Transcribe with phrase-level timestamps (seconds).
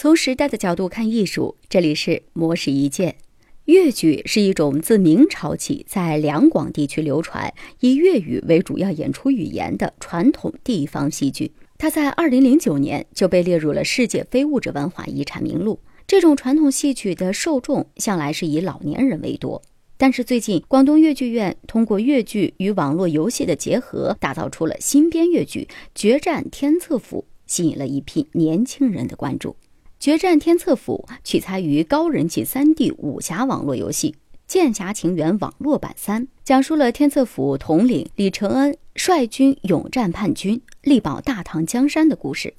[0.00, 3.16] 从时代的角度看艺术，这里是魔石一见。
[3.64, 11.50] 粤剧是一种自明朝起在两广地区流传、以粤语为主要演出语言的传统地方戏剧。
[11.78, 15.80] 它在二零零九年就被列入了世界非物质文化遗产名录。
[16.06, 19.60] 这种传统戏曲的受众向来是以老年人为多，
[19.96, 29.50] 但是最近广东粤剧院通过粤剧与网络游戏的结合，打造出了新编粤剧《决战天策府》，吸引了一批年轻人的关注。
[30.00, 34.12] 《决战天策府》取材于高人气 3D 武侠网络游戏
[34.46, 42.54] 《剑侠情缘》网络版三，讲述了天策府统领李承恩率军勇战叛军，力保大唐江山的故事。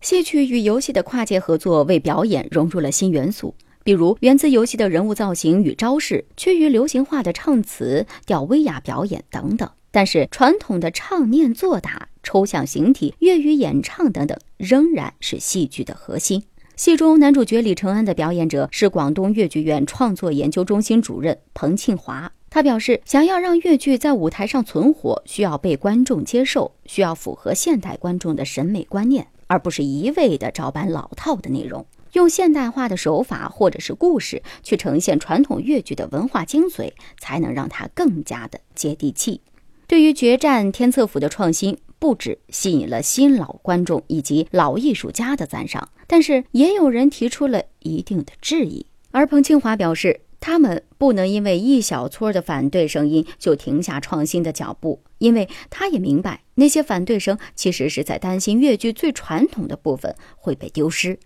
[0.00, 9.68] 戏曲与游戏的跨界合作，为表演融入了新元素，比如源自游戏的人物造型与招式，趋于流行化的唱词、吊威亚表演等等。
[9.90, 16.44] 但是，传统的唱念做打、抽象形体、粤语演唱等等，仍然是戏剧的核心。
[16.80, 22.32] 戏中男主角李承恩的表演者是广东粤剧院创作研究中心主任彭庆华。
[22.48, 39.42] 他表示，想要让粤剧在舞台上存活，需要被观众接受，需要符合现代观众的审美观念，而不是一味的照搬老套的内容，用现代化的手法或者是故事去呈现传统粤剧的文化精髓，才能让它更加的接地气。
[39.90, 41.76] 对于决战天策府的创新。
[41.98, 48.86] 不止吸引了新老观众以及老艺术家的赞赏，但是也有人提出了一定的质疑。
[49.10, 61.18] 而彭清华表示，他们不能因为一小撮的反对声音就停下创新的脚步，因为他也明白那些反对声其实是在担心越剧最传统的部分会被丢失。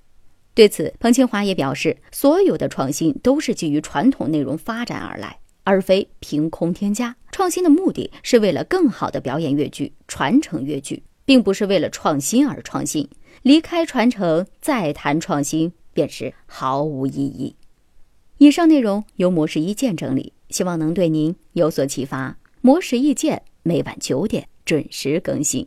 [0.54, 5.38] 对此，彭清华也表示，所有的创新都是基于传统内容发展而来。
[5.64, 7.16] 而非凭空添加。
[7.32, 13.08] 创新的目的是为了更好的表演粤剧、传承粤剧，并不是为了创新而创新。
[13.42, 17.56] 离开传承再谈创新，便是毫无意义。
[18.38, 22.36] 以上内容由模式一见整理，希望能对您有所启发。
[22.60, 25.66] 模式一见每晚九点准时更新。